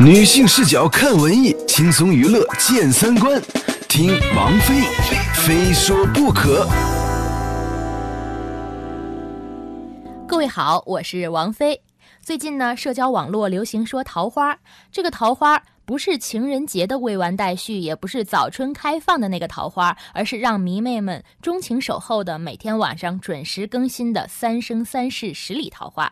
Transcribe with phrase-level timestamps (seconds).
[0.00, 3.40] 女性视角看文艺，轻松娱乐见三观。
[3.88, 4.82] 听王菲，
[5.34, 6.68] 非说不可。
[10.26, 11.80] 各位好，我是王菲。
[12.20, 14.58] 最近呢，社交网络流行说桃花，
[14.90, 26.06] 这个桃花不是情人节的未完待续，也不是早春开放的那个桃花，而是让迷妹们钟情守候的每天晚上准时更新的《三生三世十里桃花》。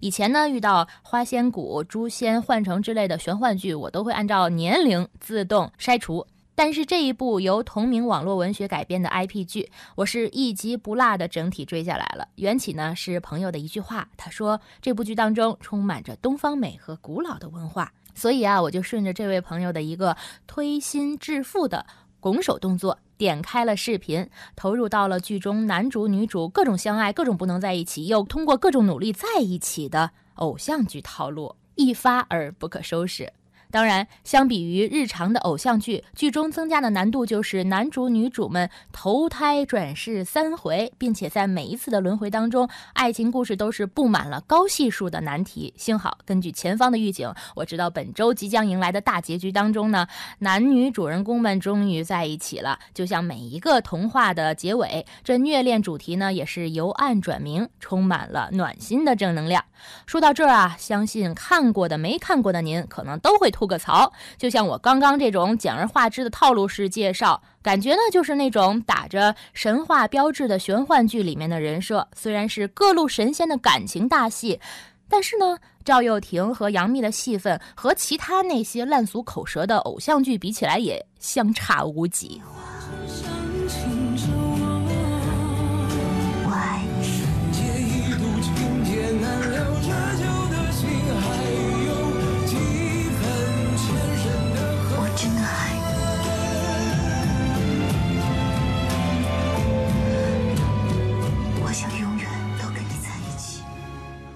[0.00, 6.26] 以前呢，遇到花仙谷、诛仙、幻城之类的玄幻剧，我都会按照年龄自动筛除。
[6.56, 12.28] 但是这一部由同名网络文学改编的 IP 剧，我是一集不落的整体追下来了。
[12.36, 20.16] 缘起呢是朋友的一句话，他说这部剧当中充满着东方美和古老的文化，所以啊，我就顺着这位朋友的一个
[20.46, 21.84] 推心置腹的
[22.24, 33.30] 拱手动作，点开了视频，投入到了剧中男主女主各种相爱、各种不能在一起，又通过各种努力在一起的偶像剧套路，一发而不可收拾。
[33.74, 45.74] 当然，相比于日常的偶像剧，剧中增加的难度就是男主女主们投胎转世三回，并且在每一次的轮回当中，爱情故事都是布满了高系数的难题。
[45.76, 50.06] 幸好，根据前方的预警，我知道本周即将迎来的大结局当中呢，
[50.38, 52.78] 男女主人公们终于在一起了。
[52.94, 59.64] 就像每一个童话的结尾，这虐恋主题呢，也是由暗转明，充满了暖心的正能量。
[60.06, 63.63] 说到这儿啊，相信看过的、没看过的您，可能都会吐。
[63.64, 72.06] 吐个槽，就像我刚刚这种简而化之的套路式介绍，感觉呢就是那种打着神话标志的玄幻剧里面的人设。
[72.14, 74.60] 虽然是各路神仙的感情大戏，
[75.08, 82.42] 但是呢，赵又廷和杨幂的戏份和其他那些烂俗口舌的偶像剧比起来，也相差无几。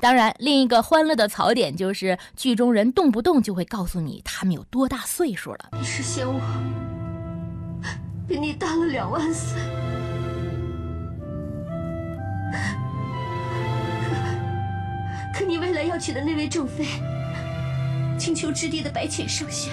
[0.00, 5.70] 当然，另一个欢乐的槽点就是剧中人动不动就会告诉你他们有多大岁数了。
[5.72, 6.41] 你是嫌我
[8.26, 9.60] 比你大了两万岁，
[15.32, 16.84] 可可你未来要娶的那位正妃，
[18.19, 19.72] 青丘之地的白浅圣仙，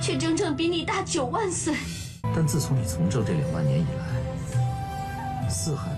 [0.00, 1.74] 却整整比你大九万岁。
[2.32, 5.90] 但自从你从政这两万年以来，四海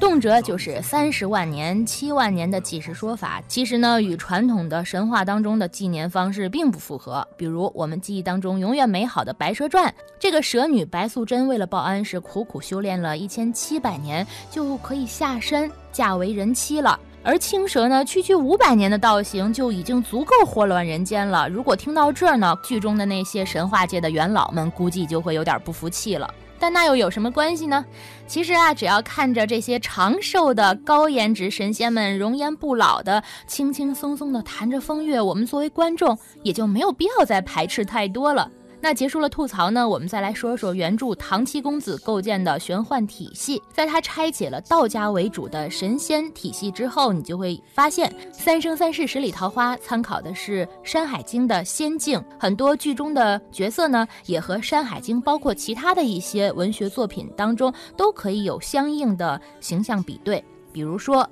[0.00, 7.26] 动辄就是三十万年、七万年的计时说法，其实呢，与传统的神话当中的纪年方式并不符合。
[7.36, 9.88] 比如我们记忆当中永远美好的《白蛇传》，
[10.18, 16.98] 这个蛇女白素贞为了报恩，是苦苦修炼了一千七百年，就可以下山嫁为人妻了。
[17.24, 21.48] 而青蛇呢，区区五百年的道行就已经足够祸乱人间了。
[21.48, 26.32] 如果听到这儿呢，剧中的那些神话界的元老们估计就会有点不服气了。
[26.58, 27.84] 但那又有什么关系呢？
[28.26, 38.50] 其实啊，只要看着这些长寿的高颜值神仙们容颜不老的、轻轻松松的弹着风月，我们作为观众也就没有必要再排斥太多了。
[38.80, 43.60] 那结束了吐槽呢，我们再来说说原著唐七公子构建的玄幻体系。
[43.72, 61.28] 在他拆解了道家为主的神仙体系之后，你就会发现《三生三世十里桃花》参考的是《山海经》的仙境，很多剧中的角色呢，也和《山海经》包括其他的一些文学作品当中都可以有相应的形象比对，比如说。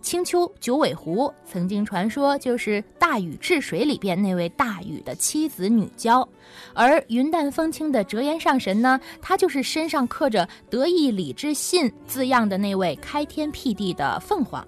[0.00, 6.26] 青丘九尾狐曾经传说就是大禹治水里边那位大禹的妻子女娇，
[6.72, 14.66] 而云淡风轻的折颜上神呢，他就是身上刻着“得意礼智信”字样的那位开天辟地的凤凰，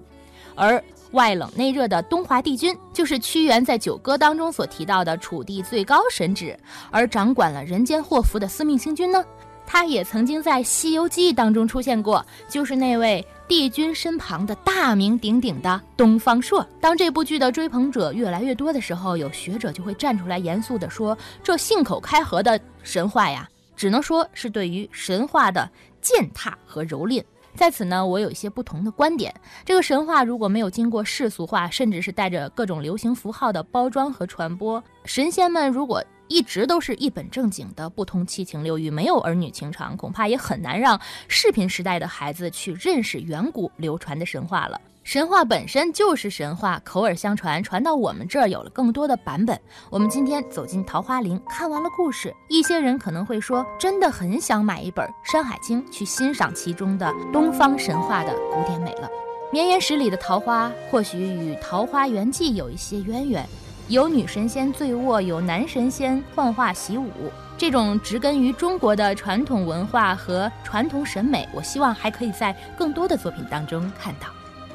[0.53, 6.57] 而外冷内热的东华帝君就是屈原在《九歌》当中所提到的楚地最高神旨，
[6.91, 9.23] 而掌管了人间祸福的司命星君呢，
[9.71, 13.25] 他也曾经在《西游记》当中出现过，就是那位。
[13.47, 16.65] 帝君身旁的大名鼎鼎的东方朔。
[16.81, 25.69] 当这部剧的追捧者越来越多的时候，有学者就会站出来严肃地说：“这信口开河的神话呀，只能说是对于神话的
[26.01, 27.23] 践踏和蹂躏。”
[27.55, 29.33] 在此呢，我有一些不同的观点。
[29.65, 36.03] 这个神话如果没有经过世俗化，甚至是带着各种流行符号的包装和传播，神仙们如果……
[36.31, 40.97] 一直都是一本正经的，不通七情六欲，没有儿女情长，恐怕也很难让
[41.27, 44.79] 视频时代的孩子去认识远古流传的神话了。
[45.03, 49.59] 神话本身就是神话，口耳相传，传到我们这儿有了更多的版本。
[49.89, 59.09] 我们今天走进桃花林，看完了故事，一些人可能会说，真的很想买一本《山海经》，去欣赏其中的东方神话的古典美了。
[59.51, 63.45] 绵延十里的桃花，或许与《桃花源记》有一些渊源。
[63.91, 67.09] 有女神仙醉卧，有男神仙幻化习武。
[67.57, 74.27] 这种植根于中国的传统文化和传统审美，我希望还可以在更多的作品当中看到。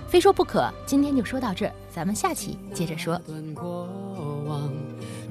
[0.06, 3.18] 非说不可，今天就说到这，咱们下期接着说。
[3.54, 3.88] 过
[4.46, 4.70] 往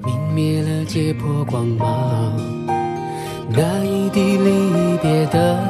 [0.02, 2.32] 泯灭了结魄光芒，
[3.48, 5.60] 那一滴离别的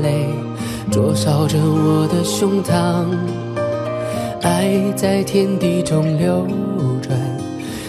[0.00, 0.26] 泪，
[0.90, 3.04] 灼烧着我的胸膛。
[4.40, 6.46] 爱在天地中流，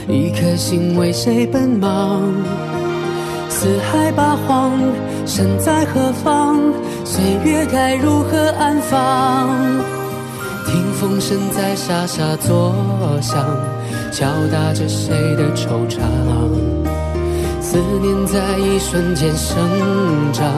[0.10, 2.24] 一颗心为谁奔忙？
[3.48, 4.72] 四海八荒，
[5.24, 6.58] 身在何方？
[7.06, 9.50] 岁月该如何安放？
[10.66, 12.74] 听风声在沙沙作
[13.22, 13.46] 响，
[14.12, 16.00] 敲打着谁的惆怅？
[17.62, 19.56] 思念在一瞬间生
[20.34, 20.52] 长，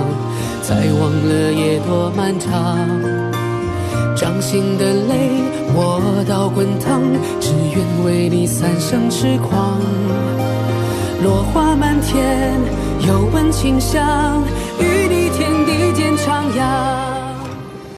[0.64, 3.41] 才忘了夜多漫长。
[4.16, 5.30] 掌心的泪，
[5.76, 7.02] 握到滚烫，
[7.40, 9.80] 只愿为你三生痴狂。
[11.24, 12.60] 落花满天，
[13.08, 14.44] 又闻清香，
[14.80, 16.91] 与你天地间徜徉。